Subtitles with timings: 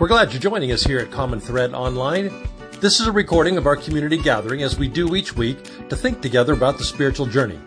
[0.00, 2.48] We're glad you're joining us here at Common Thread Online.
[2.80, 6.20] This is a recording of our community gathering as we do each week to think
[6.20, 7.60] together about the spiritual journey.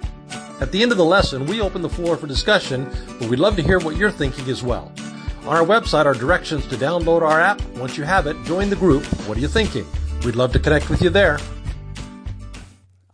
[0.60, 3.56] At the end of the lesson, we open the floor for discussion, but we'd love
[3.56, 4.92] to hear what you're thinking as well.
[5.44, 7.62] On our website are directions to download our app.
[7.78, 9.06] Once you have it, join the group.
[9.26, 9.86] What are you thinking?
[10.26, 11.40] We'd love to connect with you there.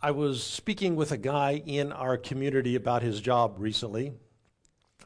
[0.01, 4.13] I was speaking with a guy in our community about his job recently,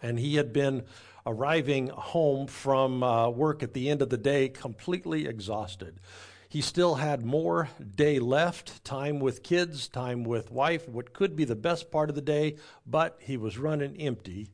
[0.01, 0.85] and he had been
[1.27, 5.99] arriving home from uh, work at the end of the day completely exhausted.
[6.47, 11.43] He still had more day left, time with kids, time with wife, what could be
[11.43, 14.49] the best part of the day, but he was running empty.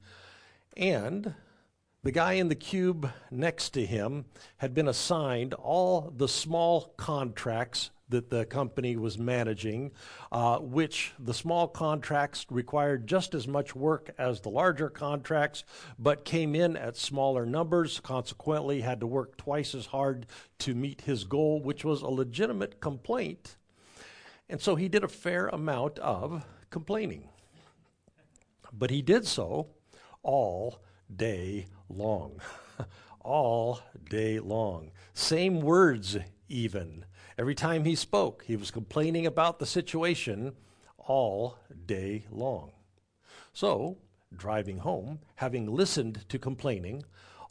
[0.76, 1.36] And
[2.02, 4.26] the guy in the cube next to him
[4.58, 9.92] had been assigned all the small contracts that the company was managing,
[10.32, 15.64] uh, which the small contracts required just as much work as the larger contracts,
[15.98, 20.26] but came in at smaller numbers, consequently, had to work twice as hard
[20.60, 23.58] to meet his goal, which was a legitimate complaint.
[24.50, 27.30] And so he did a fair amount of complaining.
[28.72, 29.68] But he did so
[30.22, 30.82] all
[31.16, 32.42] day long.
[33.22, 33.80] all
[34.10, 34.92] day long.
[35.14, 36.18] Same words,
[36.50, 37.06] even.
[37.38, 40.54] Every time he spoke, he was complaining about the situation
[40.98, 42.72] all day long.
[43.54, 43.98] So,
[44.36, 47.04] driving home, having listened to complaining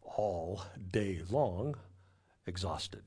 [0.03, 1.77] all day long,
[2.47, 3.03] exhausted.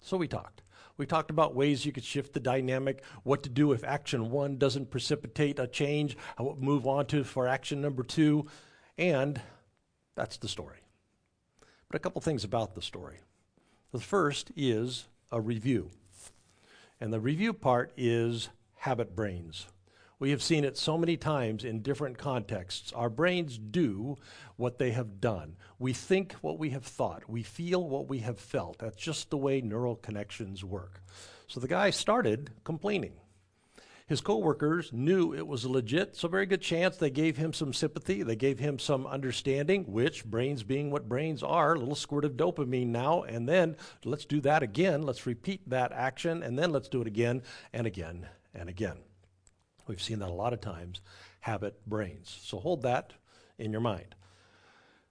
[0.00, 0.62] So we talked.
[0.96, 4.58] We talked about ways you could shift the dynamic, what to do if action one
[4.58, 8.46] doesn't precipitate a change, how move on to for action number two,
[8.98, 9.40] and
[10.14, 10.80] that's the story.
[11.88, 13.18] But a couple things about the story.
[13.92, 15.90] The first is a review.
[17.00, 19.66] And the review part is habit brains.
[20.18, 22.92] We have seen it so many times in different contexts.
[22.92, 24.18] Our brains do
[24.56, 25.56] what they have done.
[25.78, 27.22] We think what we have thought.
[27.26, 28.80] We feel what we have felt.
[28.80, 31.02] That's just the way neural connections work.
[31.46, 33.14] So the guy started complaining.
[34.10, 38.24] His coworkers knew it was legit, so very good chance they gave him some sympathy,
[38.24, 42.32] they gave him some understanding, which brains being what brains are, a little squirt of
[42.32, 45.02] dopamine now, and then let's do that again.
[45.02, 48.96] Let's repeat that action, and then let's do it again and again and again.
[49.86, 51.00] We've seen that a lot of times,
[51.38, 52.36] habit brains.
[52.42, 53.12] So hold that
[53.60, 54.16] in your mind.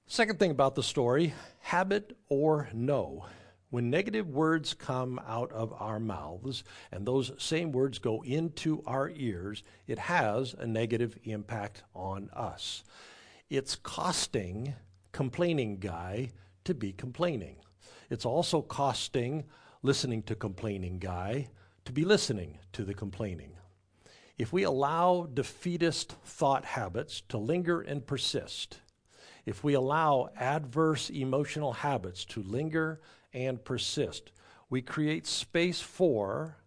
[0.07, 3.27] Second thing about the story habit or no.
[3.69, 9.11] When negative words come out of our mouths and those same words go into our
[9.11, 12.83] ears, it has a negative impact on us.
[13.49, 14.73] It's costing
[15.11, 16.31] complaining guy
[16.63, 17.57] to be complaining.
[18.09, 19.45] It's also costing
[19.83, 21.49] listening to complaining guy
[21.85, 23.51] to be listening to the complaining.
[24.37, 28.79] If we allow defeatist thought habits to linger and persist,
[29.45, 33.01] if we allow adverse emotional habits to linger
[33.33, 34.31] and persist.
[34.69, 36.57] We create space for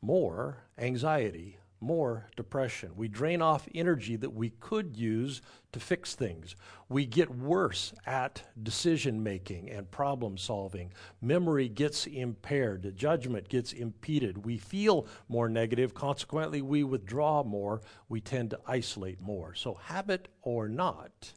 [0.00, 2.92] more anxiety, more depression.
[2.96, 5.42] We drain off energy that we could use
[5.72, 6.56] to fix things.
[6.88, 10.92] We get worse at decision making and problem solving.
[11.20, 12.96] Memory gets impaired.
[12.96, 14.44] Judgment gets impeded.
[14.44, 15.92] We feel more negative.
[15.92, 17.82] Consequently, we withdraw more.
[18.08, 19.54] We tend to isolate more.
[19.54, 21.32] So, habit or not,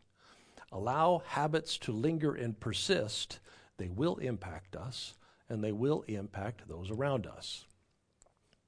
[0.71, 3.39] allow habits to linger and persist
[3.79, 5.15] they will impact us
[5.49, 7.65] and they will impact those around us.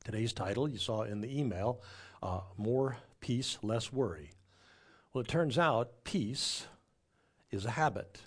[0.04, 1.82] Today's title, you saw in the email,
[2.24, 4.32] uh, More Peace, Less Worry.
[5.14, 6.66] Well, it turns out peace
[7.52, 8.22] is a habit.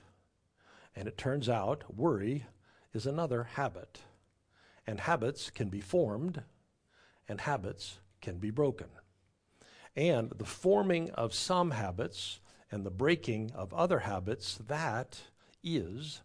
[0.94, 2.44] And it turns out worry
[2.92, 4.00] is another habit.
[4.86, 6.42] And habits can be formed,
[7.26, 8.88] and habits can be broken.
[9.96, 12.38] And the forming of some habits
[12.70, 15.22] and the breaking of other habits, that
[15.62, 16.20] is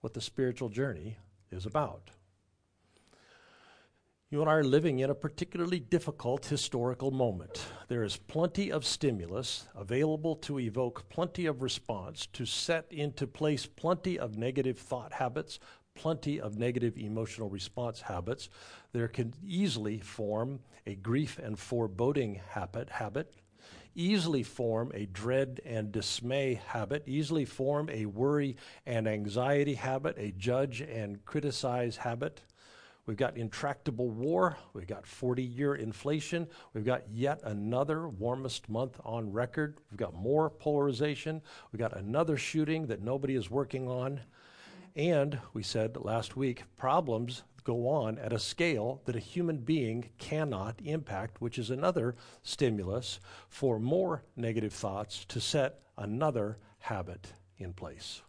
[0.00, 1.16] what the spiritual journey
[1.50, 2.10] is about.
[4.30, 7.64] You and I are living in a particularly difficult historical moment.
[7.88, 13.64] There is plenty of stimulus available to evoke plenty of response, to set into place
[13.64, 15.58] plenty of negative thought habits,
[15.94, 18.50] plenty of negative emotional response habits.
[18.92, 23.32] There can easily form a grief and foreboding habit, habit
[23.98, 28.56] easily form a dread and dismay habit, easily form a worry
[28.86, 32.40] and anxiety habit, a judge and criticize habit.
[33.06, 34.56] We've got intractable war.
[34.72, 36.46] We've got 40 year inflation.
[36.74, 39.78] We've got yet another warmest month on record.
[39.90, 41.42] We've got more polarization.
[41.72, 44.20] We've got another shooting that nobody is working on.
[44.94, 50.08] And we said last week problems go on at a scale that a human being
[50.16, 57.74] cannot impact, which is another stimulus for more negative thoughts to set another habit in
[57.74, 58.22] place.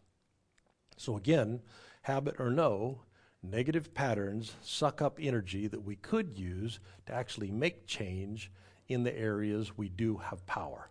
[0.98, 1.62] So, again,
[2.02, 3.04] habit or no,
[3.42, 8.52] negative patterns suck up energy that we could use to actually make change
[8.90, 10.90] in the areas we do have power.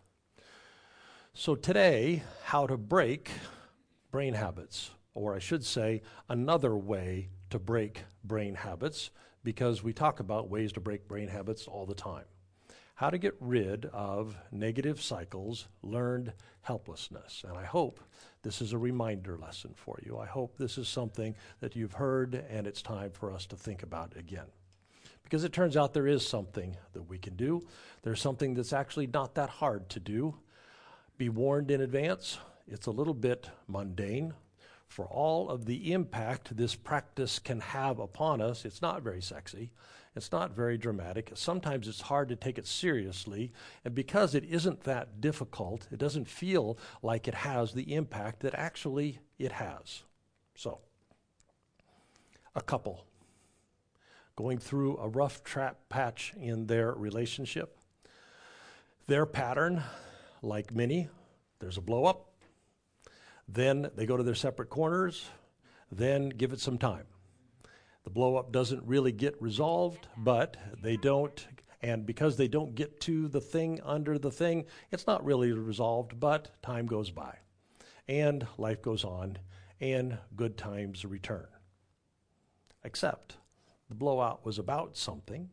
[1.34, 3.30] So, today, how to break
[4.10, 6.00] brain habits, or I should say,
[6.30, 9.10] another way to break brain habits,
[9.44, 12.24] because we talk about ways to break brain habits all the time.
[12.96, 17.44] How to get rid of negative cycles, learned helplessness.
[17.48, 18.00] And I hope
[18.42, 20.18] this is a reminder lesson for you.
[20.18, 23.84] I hope this is something that you've heard and it's time for us to think
[23.84, 24.46] about again.
[25.22, 27.66] Because it turns out there is something that we can do.
[28.02, 30.34] There's something that's actually not that hard to do.
[31.18, 34.34] Be warned in advance, it's a little bit mundane.
[34.88, 39.70] For all of the impact this practice can have upon us, it's not very sexy.
[40.16, 41.30] It's not very dramatic.
[41.34, 43.52] Sometimes it's hard to take it seriously.
[43.84, 48.54] And because it isn't that difficult, it doesn't feel like it has the impact that
[48.54, 50.02] actually it has.
[50.56, 50.80] So,
[52.56, 53.04] a couple
[54.34, 57.76] going through a rough trap patch in their relationship.
[59.08, 59.82] Their pattern
[60.42, 61.08] like many,
[61.58, 62.27] there's a blow up.
[63.48, 65.28] Then they go to their separate corners.
[65.90, 67.06] Then give it some time.
[68.04, 71.46] The blow up doesn't really get resolved, but they don't,
[71.82, 76.18] and because they don't get to the thing under the thing, it's not really resolved,
[76.20, 77.36] but time goes by.
[78.06, 79.38] And life goes on,
[79.80, 81.48] and good times return.
[82.84, 83.36] Except
[83.88, 85.50] the blowout was about something,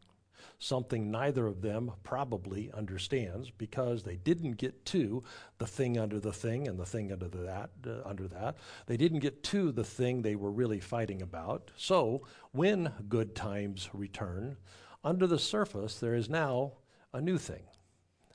[0.59, 5.23] something neither of them probably understands because they didn't get to
[5.57, 8.55] the thing under the thing and the thing under the that uh, under that.
[8.87, 11.71] They didn't get to the thing they were really fighting about.
[11.77, 14.57] So when good times return
[15.03, 16.73] under the surface there is now
[17.13, 17.63] a new thing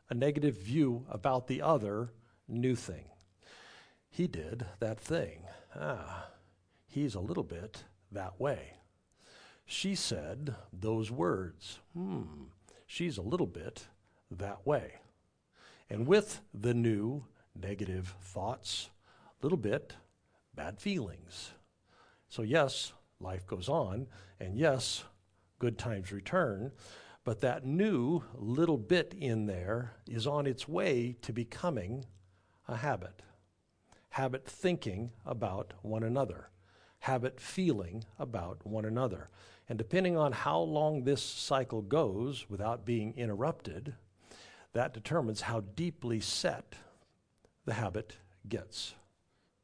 [0.09, 2.13] a negative view about the other
[2.49, 3.05] new thing.
[4.09, 5.45] He did that thing.
[5.75, 6.31] Ah
[6.91, 8.75] he's a little bit that way
[9.71, 11.79] she said those words.
[11.95, 12.47] Hmm,
[12.87, 13.87] she's a little bit
[14.29, 14.95] that way.
[15.89, 17.25] And with the new
[17.55, 18.91] negative thoughts,
[19.43, 19.95] little bit
[20.57, 21.53] bad feelings.
[22.29, 24.09] So, yes, life goes on,
[24.41, 25.05] and yes,
[25.61, 26.73] good times return,
[27.23, 32.05] but that new little bit in there is on its way to becoming
[32.67, 33.23] a habit.
[34.11, 36.51] Habit thinking about one another
[37.01, 39.31] habit feeling about one another.
[39.71, 43.95] And depending on how long this cycle goes without being interrupted,
[44.73, 46.75] that determines how deeply set
[47.67, 48.17] the habit
[48.49, 48.97] gets.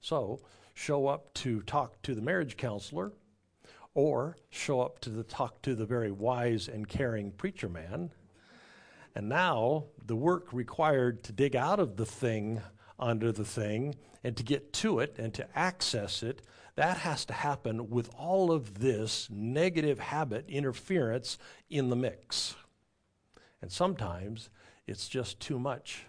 [0.00, 0.38] So,
[0.75, 3.14] show up to talk to the marriage counselor
[3.94, 8.12] or show up to the talk to the very wise and caring preacher man.
[9.17, 12.62] And now the work required to dig out of the thing
[12.97, 16.43] under the thing and to get to it and to access it,
[16.76, 21.38] that has to happen with all of this negative habit interference
[21.69, 22.55] in the mix.
[23.62, 24.50] And sometimes
[24.87, 26.05] it's just too much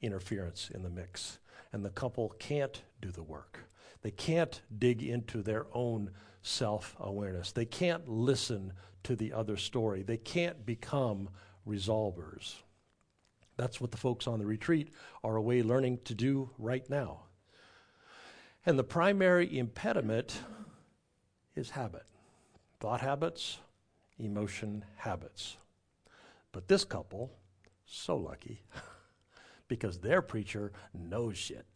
[0.00, 1.38] interference in the mix,
[1.72, 3.68] and the couple can't do the work.
[4.02, 6.10] They can't dig into their own
[6.42, 7.52] self awareness.
[7.52, 8.72] They can't listen
[9.04, 10.02] to the other story.
[10.02, 11.28] They can't become
[11.68, 12.54] resolvers.
[13.56, 14.90] That's what the folks on the retreat
[15.24, 17.25] are away learning to do right now.
[18.66, 20.40] And the primary impediment
[21.54, 22.02] is habit
[22.78, 23.58] thought habits,
[24.18, 25.56] emotion habits.
[26.52, 27.32] But this couple,
[27.86, 28.62] so lucky,
[29.68, 31.66] because their preacher knows shit.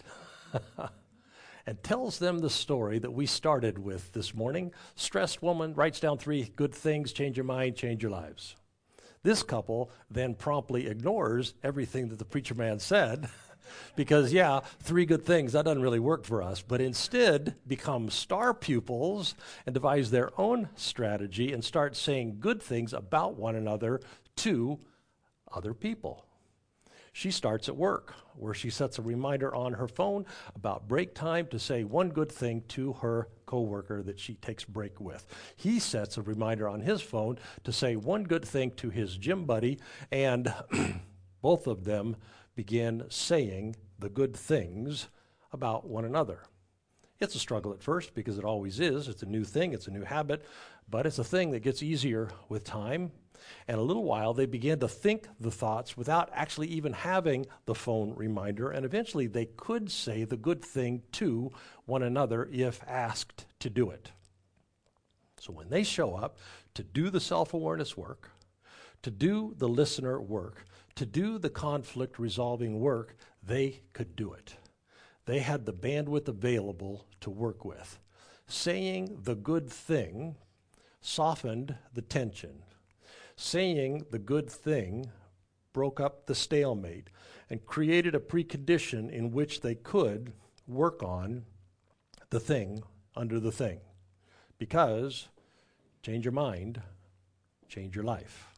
[1.66, 4.72] and tells them the story that we started with this morning.
[4.94, 8.56] Stressed woman writes down three good things change your mind, change your lives.
[9.22, 13.28] This couple then promptly ignores everything that the preacher man said
[13.96, 18.54] because, yeah, three good things, that doesn't really work for us, but instead become star
[18.54, 19.34] pupils
[19.66, 24.00] and devise their own strategy and start saying good things about one another
[24.36, 24.78] to
[25.52, 26.24] other people.
[27.12, 31.46] She starts at work, where she sets a reminder on her phone about break time
[31.48, 35.26] to say one good thing to her coworker that she takes break with.
[35.56, 39.44] He sets a reminder on his phone to say one good thing to his gym
[39.44, 39.80] buddy,
[40.12, 40.54] and
[41.42, 42.16] both of them
[42.60, 45.08] begin saying the good things
[45.50, 46.42] about one another.
[47.18, 49.08] It's a struggle at first because it always is.
[49.08, 50.44] It's a new thing, it's a new habit,
[50.86, 53.12] but it's a thing that gets easier with time.
[53.66, 57.74] And a little while, they begin to think the thoughts without actually even having the
[57.74, 58.70] phone reminder.
[58.70, 61.50] And eventually, they could say the good thing to
[61.86, 64.10] one another if asked to do it.
[65.40, 66.36] So when they show up
[66.74, 68.32] to do the self awareness work,
[69.00, 70.66] to do the listener work,
[70.96, 74.56] to do the conflict resolving work, they could do it
[75.30, 78.00] they had the bandwidth available to work with.
[78.48, 80.34] saying the good thing
[81.00, 82.64] softened the tension.
[83.36, 85.08] Saying the good thing
[85.72, 87.10] broke up the stalemate
[87.48, 90.32] and created a precondition in which they could
[90.66, 91.44] work on
[92.30, 92.82] the thing
[93.14, 93.78] under the thing.
[94.58, 95.28] Because
[96.02, 96.82] change your mind,
[97.68, 98.48] change your life.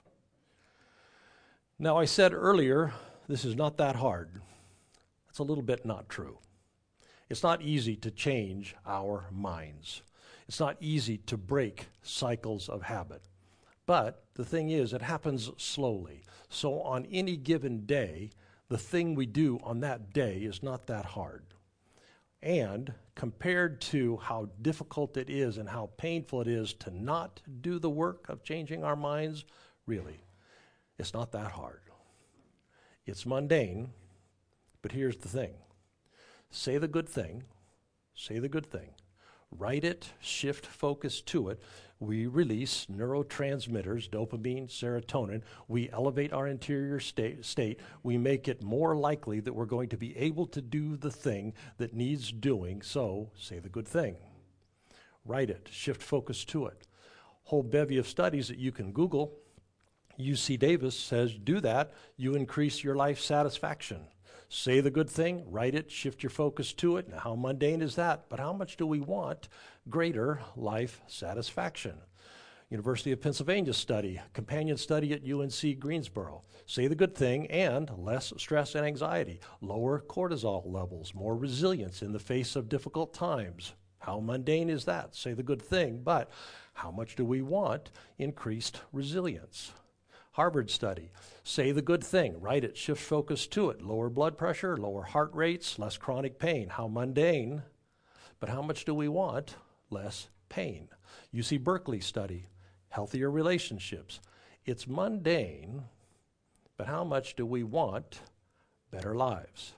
[1.82, 2.92] Now, I said earlier,
[3.26, 4.40] this is not that hard.
[5.26, 6.38] That's a little bit not true.
[7.28, 10.02] It's not easy to change our minds.
[10.46, 13.22] It's not easy to break cycles of habit.
[13.84, 16.22] But the thing is, it happens slowly.
[16.48, 18.30] So on any given day,
[18.68, 21.42] the thing we do on that day is not that hard.
[22.44, 27.80] And compared to how difficult it is and how painful it is to not do
[27.80, 29.44] the work of changing our minds,
[29.84, 30.20] really,
[31.02, 31.80] it's not that hard.
[33.04, 33.90] It's mundane,
[34.82, 35.54] but here's the thing
[36.50, 37.42] say the good thing,
[38.14, 38.90] say the good thing,
[39.50, 41.60] write it, shift focus to it.
[41.98, 45.42] We release neurotransmitters, dopamine, serotonin.
[45.68, 47.80] We elevate our interior state, state.
[48.02, 51.54] We make it more likely that we're going to be able to do the thing
[51.78, 52.82] that needs doing.
[52.82, 54.16] So, say the good thing.
[55.24, 56.86] Write it, shift focus to it.
[57.44, 59.41] Whole bevy of studies that you can Google.
[60.18, 64.06] UC Davis says do that, you increase your life satisfaction.
[64.48, 67.08] Say the good thing, write it, shift your focus to it.
[67.08, 68.26] Now, how mundane is that?
[68.28, 69.48] But how much do we want
[69.88, 71.96] greater life satisfaction?
[72.68, 76.42] University of Pennsylvania study, companion study at UNC Greensboro.
[76.66, 82.12] Say the good thing and less stress and anxiety, lower cortisol levels, more resilience in
[82.12, 83.74] the face of difficult times.
[83.98, 85.14] How mundane is that?
[85.14, 86.30] Say the good thing, but
[86.74, 89.72] how much do we want increased resilience?
[90.32, 91.10] Harvard study.
[91.44, 93.82] Say the good thing, write it, shift focus to it.
[93.82, 96.68] Lower blood pressure, lower heart rates, less chronic pain.
[96.68, 97.62] How mundane,
[98.40, 99.56] but how much do we want?
[99.90, 100.88] Less pain.
[101.34, 102.46] UC Berkeley study,
[102.88, 104.20] healthier relationships.
[104.64, 105.84] It's mundane,
[106.78, 108.20] but how much do we want
[108.90, 109.74] better lives?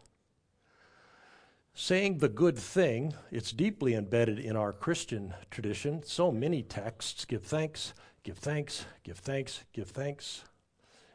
[1.74, 6.04] Saying the good thing, it's deeply embedded in our Christian tradition.
[6.04, 10.44] So many texts give thanks, give thanks, give thanks, give thanks.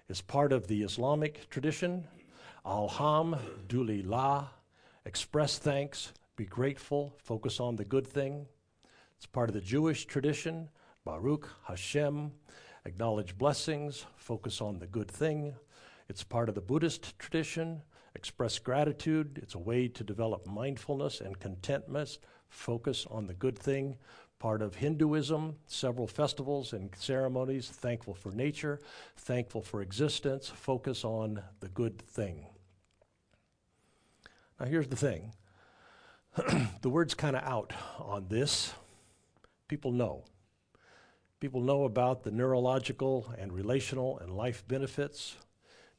[0.08, 2.08] It's part of the Islamic tradition.
[2.64, 4.52] Alhamdulillah,
[5.06, 8.46] express thanks, be grateful, focus on the good thing.
[9.18, 10.70] It's part of the Jewish tradition.
[11.04, 12.32] Baruch Hashem,
[12.86, 15.56] acknowledge blessings, focus on the good thing.
[16.10, 17.82] It's part of the Buddhist tradition.
[18.14, 19.40] Express gratitude.
[19.42, 22.20] It's a way to develop mindfulness and contentment.
[22.50, 23.98] Focus on the good thing
[24.40, 28.80] part of Hinduism, several festivals and ceremonies, thankful for nature,
[29.18, 32.46] thankful for existence, focus on the good thing.
[34.60, 35.34] Now, here's the thing
[36.82, 38.74] the word's kind of out on this.
[39.68, 40.24] People know.
[41.40, 45.36] People know about the neurological and relational and life benefits.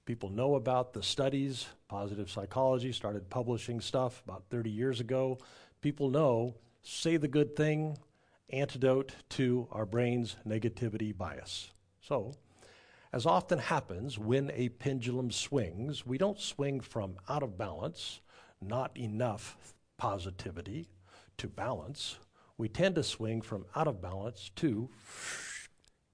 [0.04, 1.66] People know about the studies.
[1.88, 5.38] Positive psychology started publishing stuff about 30 years ago.
[5.80, 7.98] People know say the good thing,
[8.52, 11.70] antidote to our brain's negativity bias.
[12.00, 12.32] So,
[13.12, 18.20] as often happens when a pendulum swings, we don't swing from out of balance,
[18.60, 19.56] not enough
[19.98, 20.88] positivity,
[21.38, 22.18] to balance.
[22.56, 24.90] We tend to swing from out of balance to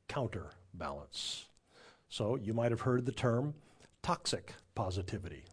[0.09, 1.47] counterbalance.
[2.09, 3.55] So, you might have heard the term
[4.03, 5.45] toxic positivity,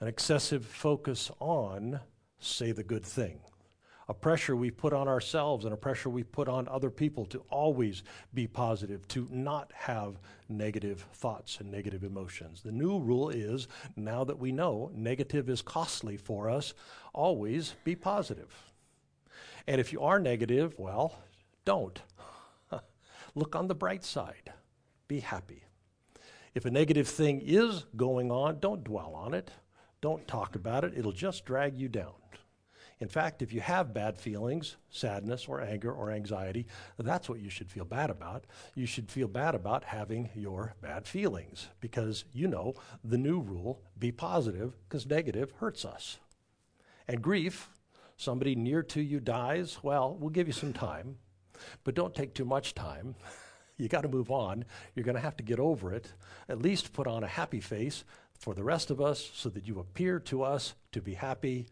[0.00, 2.00] an excessive focus on
[2.40, 3.40] say the good thing
[4.08, 7.42] a pressure we put on ourselves and a pressure we put on other people to
[7.50, 12.62] always be positive, to not have negative thoughts and negative emotions.
[12.62, 16.72] The new rule is now that we know negative is costly for us,
[17.12, 18.54] always be positive.
[19.66, 21.14] And if you are negative, well,
[21.66, 22.00] don't.
[23.34, 24.52] Look on the bright side.
[25.06, 25.64] Be happy.
[26.54, 29.50] If a negative thing is going on, don't dwell on it.
[30.00, 30.94] Don't talk about it.
[30.96, 32.14] It'll just drag you down.
[33.00, 36.66] In fact, if you have bad feelings, sadness or anger or anxiety,
[36.98, 38.44] that's what you should feel bad about.
[38.74, 42.74] You should feel bad about having your bad feelings because you know
[43.04, 46.18] the new rule be positive because negative hurts us.
[47.06, 47.70] And grief,
[48.16, 51.18] somebody near to you dies, well, we'll give you some time,
[51.84, 53.14] but don't take too much time.
[53.76, 54.64] you got to move on.
[54.94, 56.12] You're going to have to get over it.
[56.48, 58.02] At least put on a happy face
[58.34, 61.68] for the rest of us so that you appear to us to be happy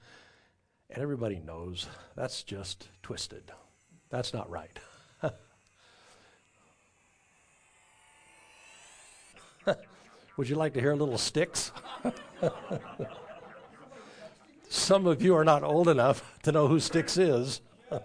[0.90, 3.52] and everybody knows that's just twisted.
[4.10, 4.78] That's not right.
[10.36, 11.72] Would you like to hear a little Styx?
[14.68, 17.62] Some of you are not old enough to know who Styx is.
[17.90, 18.00] I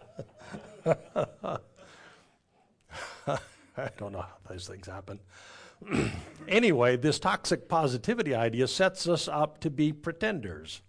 [3.98, 5.20] don't know how those things happen.
[6.48, 10.82] anyway, this toxic positivity idea sets us up to be pretenders.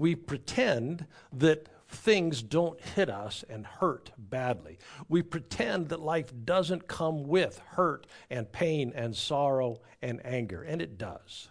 [0.00, 4.78] We pretend that things don't hit us and hurt badly.
[5.10, 10.80] We pretend that life doesn't come with hurt and pain and sorrow and anger, and
[10.80, 11.50] it does.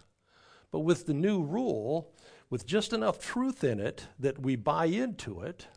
[0.72, 2.12] But with the new rule,
[2.50, 5.68] with just enough truth in it that we buy into it,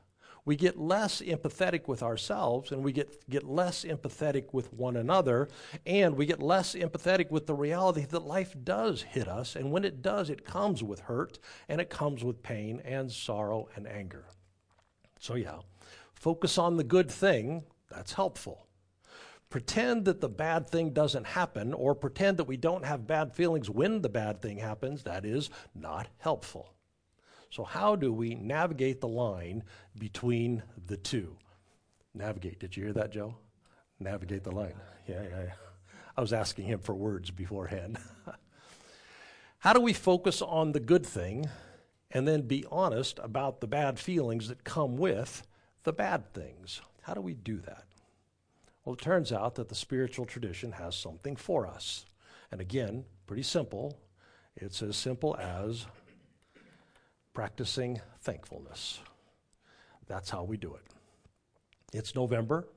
[0.45, 5.47] we get less empathetic with ourselves and we get, get less empathetic with one another,
[5.85, 9.55] and we get less empathetic with the reality that life does hit us.
[9.55, 13.69] And when it does, it comes with hurt and it comes with pain and sorrow
[13.75, 14.25] and anger.
[15.19, 15.59] So, yeah,
[16.13, 18.67] focus on the good thing, that's helpful.
[19.49, 23.69] Pretend that the bad thing doesn't happen, or pretend that we don't have bad feelings
[23.69, 26.72] when the bad thing happens, that is not helpful.
[27.53, 29.61] So, how do we navigate the line
[29.95, 31.37] between the two?
[32.15, 32.57] Navigate.
[32.59, 33.35] Did you hear that, Joe?
[33.99, 34.73] Navigate the line.
[35.07, 35.53] Yeah, yeah, yeah.
[36.17, 37.99] I was asking him for words beforehand.
[39.59, 41.47] how do we focus on the good thing
[42.09, 45.45] and then be honest about the bad feelings that come with
[45.83, 46.81] the bad things?
[47.03, 47.83] How do we do that?
[48.83, 52.07] Well, it turns out that the spiritual tradition has something for us.
[52.51, 53.99] And again, pretty simple.
[54.55, 55.85] It's as simple as
[57.33, 58.99] practicing thankfulness.
[60.07, 60.81] That's how we do it.
[61.93, 62.67] It's November,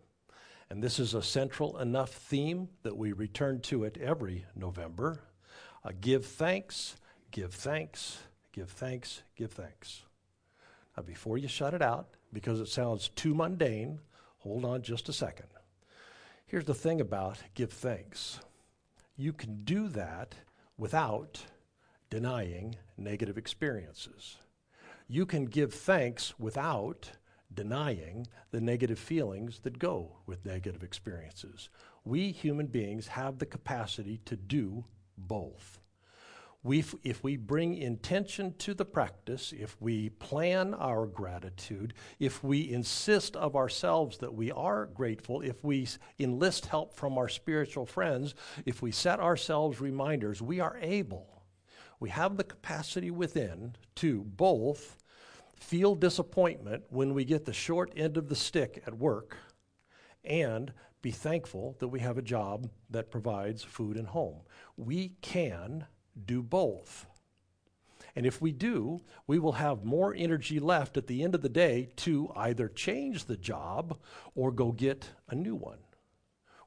[0.70, 5.20] and this is a central enough theme that we return to it every November.
[5.84, 6.96] Uh, give thanks,
[7.30, 8.18] give thanks,
[8.52, 10.02] give thanks, give thanks.
[10.96, 14.00] Now, before you shut it out, because it sounds too mundane,
[14.38, 15.48] hold on just a second.
[16.46, 18.40] Here's the thing about give thanks
[19.18, 20.34] you can do that
[20.76, 21.40] without
[22.10, 24.36] denying negative experiences
[25.08, 27.12] you can give thanks without
[27.52, 31.68] denying the negative feelings that go with negative experiences.
[32.04, 34.84] We human beings have the capacity to do
[35.16, 35.80] both.
[36.62, 42.72] We, if we bring intention to the practice, if we plan our gratitude, if we
[42.72, 45.86] insist of ourselves that we are grateful, if we
[46.18, 51.36] enlist help from our spiritual friends, if we set ourselves reminders, we are able
[51.98, 54.98] we have the capacity within to both
[55.60, 59.36] feel disappointment when we get the short end of the stick at work
[60.24, 64.40] and be thankful that we have a job that provides food and home.
[64.76, 65.86] We can
[66.24, 67.06] do both.
[68.14, 71.48] And if we do, we will have more energy left at the end of the
[71.48, 73.98] day to either change the job
[74.34, 75.78] or go get a new one.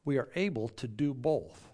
[0.06, 1.69] We are able to do both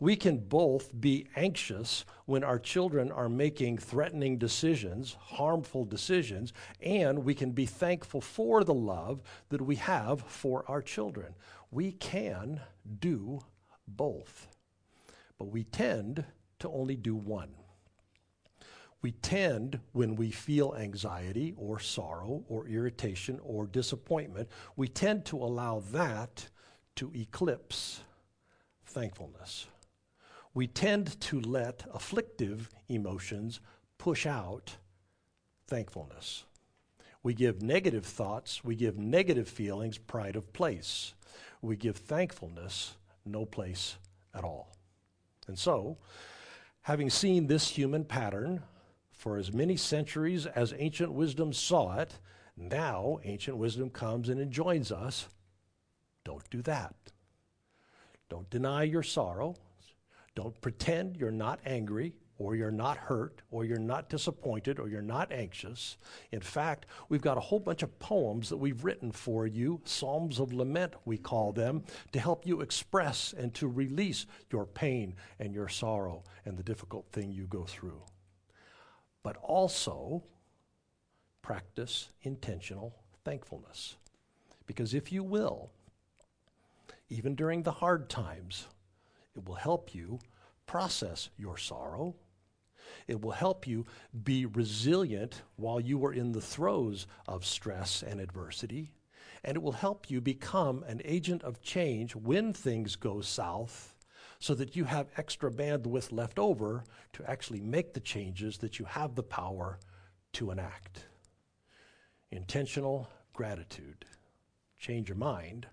[0.00, 7.22] we can both be anxious when our children are making threatening decisions, harmful decisions, and
[7.22, 11.34] we can be thankful for the love that we have for our children.
[11.70, 12.62] We can
[12.98, 13.40] do
[13.86, 14.48] both,
[15.38, 16.24] but we tend
[16.60, 17.50] to only do one.
[19.02, 25.36] We tend, when we feel anxiety or sorrow or irritation or disappointment, we tend to
[25.36, 26.48] allow that
[26.96, 28.00] to eclipse
[28.84, 29.66] thankfulness
[30.54, 33.60] we tend to let afflictive emotions
[33.98, 34.76] push out
[35.66, 36.44] thankfulness.
[37.22, 41.14] We give negative thoughts, we give negative feelings pride of place.
[41.62, 43.96] We give thankfulness no place
[44.34, 44.72] at all.
[45.46, 45.98] And so,
[46.82, 48.62] having seen this human pattern
[49.12, 52.18] for as many centuries as ancient wisdom saw it,
[52.56, 55.28] now ancient wisdom comes and enjoins us
[56.24, 56.94] don't do that.
[58.28, 59.56] Don't deny your sorrow.
[60.34, 65.02] Don't pretend you're not angry or you're not hurt or you're not disappointed or you're
[65.02, 65.98] not anxious.
[66.32, 70.40] In fact, we've got a whole bunch of poems that we've written for you, Psalms
[70.40, 75.54] of Lament, we call them, to help you express and to release your pain and
[75.54, 78.00] your sorrow and the difficult thing you go through.
[79.22, 80.24] But also,
[81.42, 83.96] practice intentional thankfulness.
[84.66, 85.70] Because if you will,
[87.10, 88.66] even during the hard times,
[89.40, 90.18] it will help you
[90.66, 92.14] process your sorrow.
[93.08, 93.86] It will help you
[94.22, 98.92] be resilient while you are in the throes of stress and adversity.
[99.42, 103.94] And it will help you become an agent of change when things go south
[104.40, 108.84] so that you have extra bandwidth left over to actually make the changes that you
[108.84, 109.78] have the power
[110.34, 111.06] to enact.
[112.30, 114.04] Intentional gratitude.
[114.78, 115.66] Change your mind,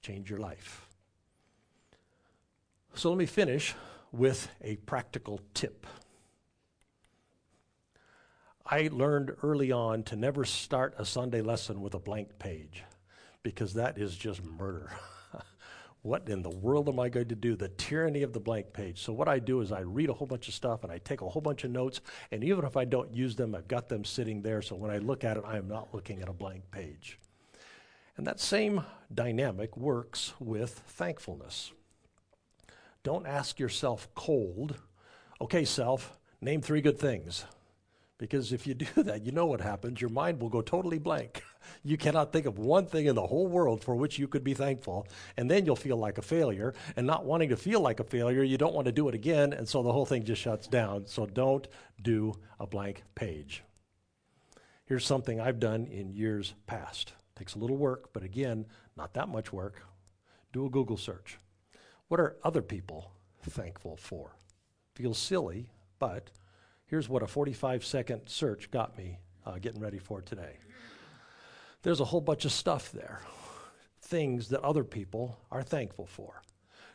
[0.00, 0.86] change your life.
[2.96, 3.74] So let me finish
[4.10, 5.86] with a practical tip.
[8.64, 12.84] I learned early on to never start a Sunday lesson with a blank page.
[13.42, 14.90] because that is just murder.
[16.02, 17.54] what in the world am I going to do?
[17.54, 19.02] The tyranny of the blank page.
[19.02, 21.20] So, what I do is I read a whole bunch of stuff and I take
[21.20, 22.00] a whole bunch of notes,
[22.32, 24.62] and even if I don't use them, I've got them sitting there.
[24.62, 27.20] So, when I look at it, I am not looking at a blank page.
[28.16, 28.82] And that same
[29.14, 31.70] dynamic works with thankfulness.
[33.06, 34.74] Don't ask yourself cold,
[35.40, 37.44] okay, self, name three good things.
[38.18, 40.00] Because if you do that, you know what happens.
[40.00, 41.44] Your mind will go totally blank.
[41.82, 44.54] You cannot think of one thing in the whole world for which you could be
[44.54, 45.08] thankful.
[45.36, 46.74] And then you'll feel like a failure.
[46.96, 49.52] And not wanting to feel like a failure, you don't want to do it again.
[49.52, 51.06] And so the whole thing just shuts down.
[51.06, 51.66] So don't
[52.00, 53.64] do a blank page.
[54.84, 57.14] Here's something I've done in years past.
[57.36, 58.66] Takes a little work, but again,
[58.96, 59.82] not that much work.
[60.52, 61.38] Do a Google search.
[62.08, 63.10] What are other people
[63.42, 64.36] thankful for?
[64.94, 66.30] Feels silly, but
[66.86, 70.58] here's what a 45 second search got me uh, getting ready for today.
[71.82, 73.20] There's a whole bunch of stuff there,
[74.00, 76.42] things that other people are thankful for.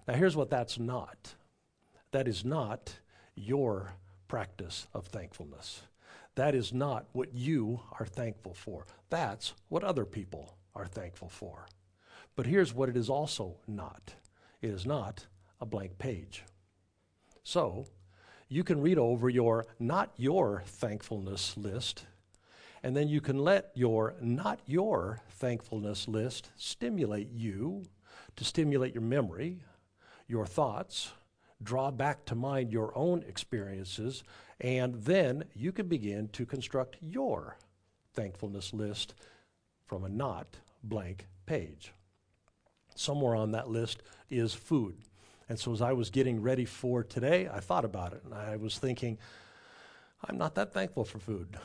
[0.07, 1.35] Now, here's what that's not
[2.11, 2.99] that is not
[3.35, 3.93] your
[4.27, 5.83] practice of thankfulness.
[6.35, 8.85] That is not what you are thankful for.
[9.09, 11.67] That's what other people are thankful for.
[12.35, 14.13] But here's what it is also not
[14.61, 15.25] it is not
[15.59, 16.43] a blank page.
[17.43, 17.85] So,
[18.47, 22.05] you can read over your not your thankfulness list,
[22.83, 27.85] and then you can let your not your thankfulness list stimulate you
[28.35, 29.63] to stimulate your memory,
[30.27, 31.11] your thoughts,
[31.63, 34.23] draw back to mind your own experiences,
[34.59, 37.57] and then you can begin to construct your
[38.13, 39.13] thankfulness list
[39.85, 41.93] from a not blank page.
[42.95, 44.97] Somewhere on that list is food.
[45.49, 48.55] And so as I was getting ready for today, I thought about it and I
[48.55, 49.17] was thinking,
[50.23, 51.57] I'm not that thankful for food.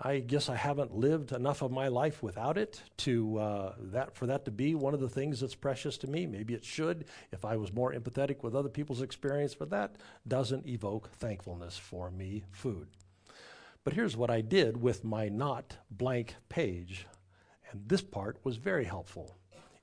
[0.00, 4.26] I guess I haven't lived enough of my life without it to uh, that for
[4.26, 6.24] that to be one of the things that's precious to me.
[6.24, 10.68] Maybe it should if I was more empathetic with other people's experience, but that doesn't
[10.68, 12.44] evoke thankfulness for me.
[12.52, 12.86] Food.
[13.82, 17.06] But here's what I did with my not blank page,
[17.70, 19.37] and this part was very helpful.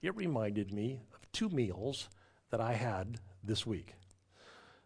[0.05, 2.09] It reminded me of two meals
[2.51, 3.95] that I had this week.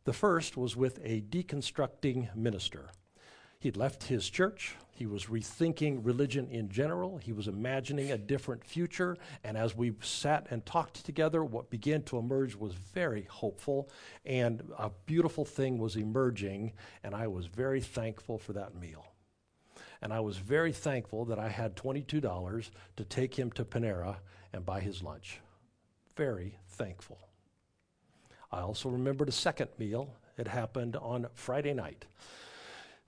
[0.05, 2.91] The first was with a deconstructing minister.
[3.59, 4.77] He'd left his church.
[4.91, 7.17] He was rethinking religion in general.
[7.17, 9.17] He was imagining a different future.
[9.43, 13.89] And as we sat and talked together, what began to emerge was very hopeful.
[14.25, 16.71] And a beautiful thing was emerging.
[17.03, 19.05] And I was very thankful for that meal.
[20.01, 24.15] And I was very thankful that I had $22 to take him to Panera
[24.53, 25.39] and buy his lunch.
[26.15, 27.19] Very thankful.
[28.51, 30.13] I also remembered a second meal.
[30.37, 32.05] It happened on Friday night.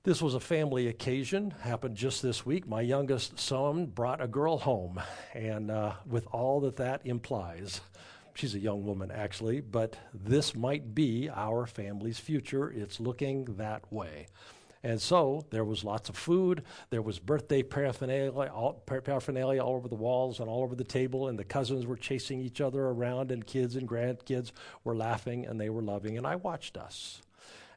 [0.03, 2.67] This was a family occasion, happened just this week.
[2.67, 4.99] My youngest son brought a girl home,
[5.35, 7.81] and uh, with all that that implies,
[8.33, 12.71] she's a young woman actually, but this might be our family's future.
[12.71, 14.25] It's looking that way.
[14.83, 16.63] And so there was lots of food.
[16.89, 21.27] There was birthday paraphernalia all, paraphernalia all over the walls and all over the table,
[21.27, 24.51] and the cousins were chasing each other around, and kids and grandkids
[24.83, 26.17] were laughing and they were loving.
[26.17, 27.21] And I watched us.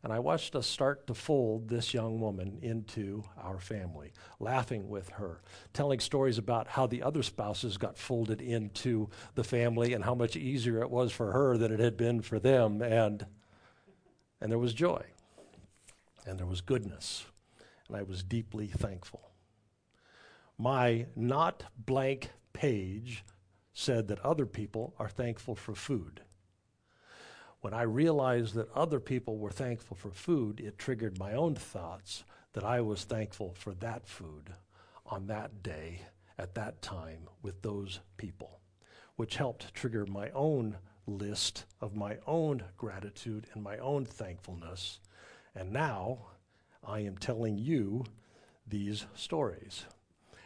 [0.03, 5.09] And I watched us start to fold this young woman into our family, laughing with
[5.11, 5.41] her,
[5.73, 10.37] telling stories about how the other spouses got folded into the family and how much
[10.37, 12.83] easier it was for her than it had been for them.
[12.83, 13.25] And,
[14.43, 15.07] and there was joy
[16.27, 17.27] and there was goodness,
[17.89, 19.31] and I was deeply thankful.
[20.59, 23.25] My not blank page
[23.73, 26.21] said that other people are thankful for food.
[27.61, 32.25] When I realized that other people were thankful for food, it triggered my own thoughts
[32.53, 34.51] that I was thankful for that food
[35.07, 36.03] on that day,
[36.39, 38.61] at that time, with those people,
[39.17, 45.01] which helped trigger my own list of my own gratitude and my own thankfulness
[45.55, 46.27] and now
[46.87, 48.05] I am telling you
[48.67, 49.85] these stories.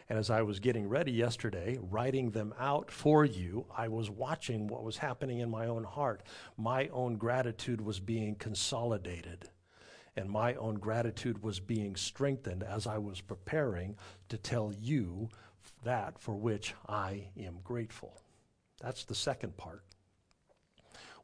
[0.09, 4.67] And as I was getting ready yesterday, writing them out for you, I was watching
[4.67, 6.23] what was happening in my own heart.
[6.57, 9.51] My own gratitude was being consolidated,
[10.17, 13.97] and my own gratitude was being strengthened as I was preparing
[14.31, 15.29] to tell you
[15.85, 18.19] that for which I am grateful.
[18.81, 19.83] That's the second part.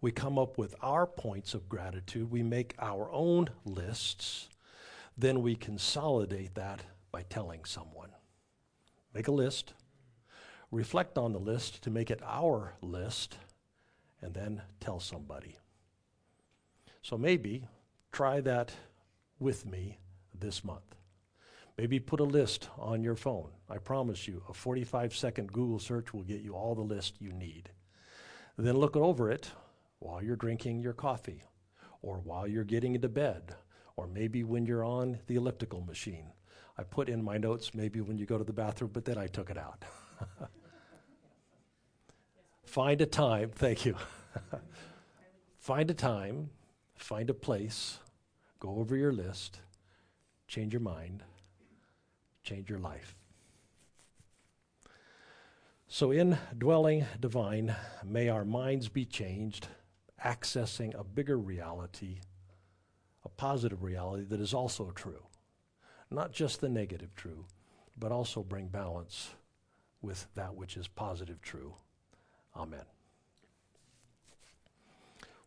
[0.05, 2.31] We come up with our points of gratitude.
[2.31, 4.51] We make our own lists.
[5.17, 8.11] Then we consolidate that by telling someone.
[9.14, 9.73] Make a list,
[10.71, 13.38] reflect on the list to make it our list,
[14.21, 15.57] and then tell somebody.
[17.01, 17.67] So maybe
[18.12, 18.75] try that
[19.38, 20.01] with me
[20.38, 20.97] this month.
[21.79, 23.53] Maybe put a list on your phone.
[23.71, 27.33] I promise you, a 45 second Google search will get you all the list you
[27.33, 27.71] need.
[28.59, 29.51] Then look over it
[30.05, 31.43] while you're drinking your coffee,
[32.03, 33.55] or while you're getting into bed,
[33.97, 36.31] or maybe when you're on the elliptical machine.
[36.77, 39.29] I put in my notes maybe when you go to the bathroom, but then I
[39.29, 39.83] took it out.
[42.64, 43.97] find a time, thank you.
[45.59, 46.51] find a time,
[46.97, 47.99] find a place,
[48.61, 49.61] go over your list,
[50.49, 51.23] change your mind,
[52.43, 53.17] change your life.
[55.88, 59.69] So, in dwelling divine, may our minds be changed,
[60.25, 62.21] accessing a bigger reality,
[63.25, 65.27] a positive reality that is also true.
[66.11, 67.47] Not just the negative true,
[67.97, 69.31] but also bring balance
[70.03, 71.75] with that which is positive true.
[72.57, 72.85] Amen.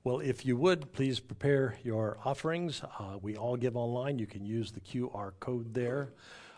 [0.03, 2.81] Well, if you would, please prepare your offerings.
[2.97, 4.19] Uh, we all give online.
[4.19, 6.13] You can use the QR code there.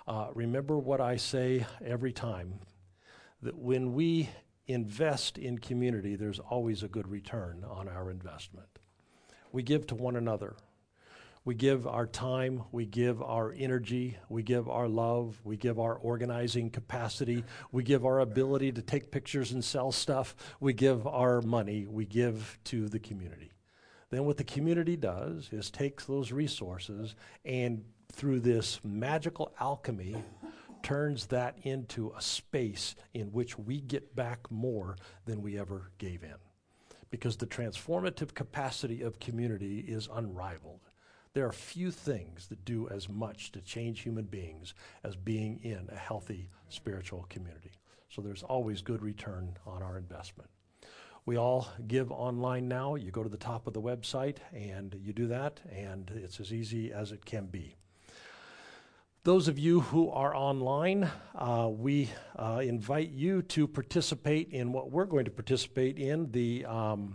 [0.08, 2.60] Uh, remember what I say every time
[3.42, 4.30] that when we
[4.70, 8.68] invest in community, there's always a good return on our investment.
[9.52, 10.56] We give to one another.
[11.44, 15.96] We give our time, we give our energy, we give our love, we give our
[15.96, 21.42] organizing capacity, we give our ability to take pictures and sell stuff, we give our
[21.42, 23.52] money, we give to the community.
[24.12, 30.18] Then, what the community does is takes those resources and through this magical alchemy
[30.84, 36.24] turns that into a space in which we get back more than we ever gave
[36.24, 36.36] in.
[37.12, 40.82] Because the transformative capacity of community is unrivaled.
[41.34, 45.88] There are few things that do as much to change human beings as being in
[45.92, 47.72] a healthy spiritual community.
[48.10, 50.50] So there's always good return on our investment.
[51.26, 52.96] We all give online now.
[52.96, 56.52] You go to the top of the website and you do that, and it's as
[56.52, 57.76] easy as it can be.
[59.30, 64.90] Those of you who are online, uh, we uh, invite you to participate in what
[64.90, 67.14] we're going to participate in the um,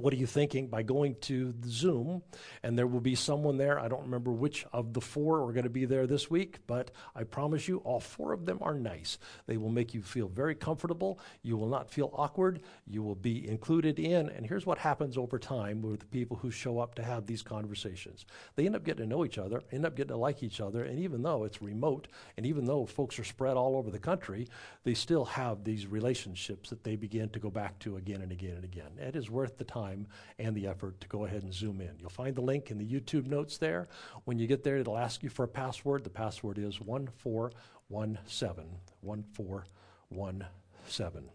[0.00, 2.22] what are you thinking by going to Zoom?
[2.62, 3.78] And there will be someone there.
[3.78, 6.90] I don't remember which of the four are going to be there this week, but
[7.14, 9.18] I promise you, all four of them are nice.
[9.46, 11.20] They will make you feel very comfortable.
[11.42, 12.60] You will not feel awkward.
[12.86, 14.28] You will be included in.
[14.30, 17.42] And here's what happens over time with the people who show up to have these
[17.42, 18.24] conversations
[18.56, 20.84] they end up getting to know each other, end up getting to like each other.
[20.84, 24.48] And even though it's remote, and even though folks are spread all over the country,
[24.84, 28.56] they still have these relationships that they begin to go back to again and again
[28.56, 28.90] and again.
[28.98, 30.06] It is worth the time time
[30.38, 31.96] and the effort to go ahead and zoom in.
[31.98, 33.88] You'll find the link in the YouTube notes there.
[34.24, 36.04] When you get there, it'll ask you for a password.
[36.04, 38.66] The password is 1417.
[39.00, 41.30] 1417.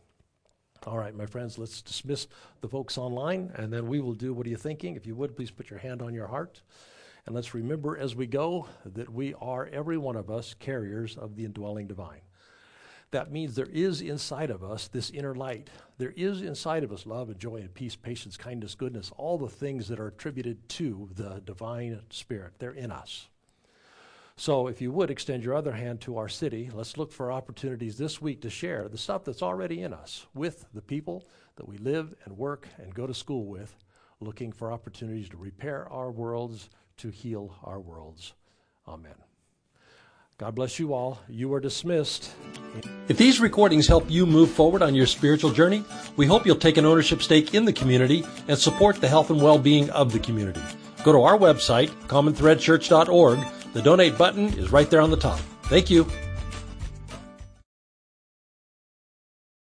[0.85, 2.27] All right, my friends, let's dismiss
[2.61, 4.95] the folks online, and then we will do what are you thinking?
[4.95, 6.61] If you would, please put your hand on your heart.
[7.25, 11.35] And let's remember as we go that we are, every one of us, carriers of
[11.35, 12.21] the indwelling divine.
[13.15, 15.69] That means there is inside of us this inner light.
[15.97, 19.47] There is inside of us love and joy and peace, patience, kindness, goodness, all the
[19.47, 22.55] things that are attributed to the divine spirit.
[22.59, 23.29] They're in us.
[24.35, 27.97] So, if you would extend your other hand to our city, let's look for opportunities
[27.97, 31.23] this week to share the stuff that's already in us with the people
[31.55, 33.77] that we live and work and go to school with,
[34.19, 38.33] looking for opportunities to repair our worlds, to heal our worlds.
[38.89, 39.15] Amen.
[40.37, 41.19] God bless you all.
[41.29, 42.29] You are dismissed.
[43.07, 45.85] If these recordings help you move forward on your spiritual journey,
[46.17, 49.41] we hope you'll take an ownership stake in the community and support the health and
[49.41, 50.61] well-being of the community.
[51.05, 53.39] Go to our website, commonthreadchurch.org.
[53.71, 55.39] The donate button is right there on the top.
[55.63, 56.05] Thank you.